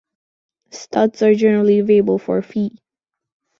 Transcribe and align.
Studs 0.71 1.21
are 1.21 1.35
generally 1.35 1.77
available 1.77 2.17
for 2.17 2.39
a 2.39 2.41
fee. 2.41 2.79